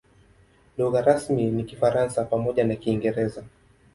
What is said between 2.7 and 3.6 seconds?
Kiingereza.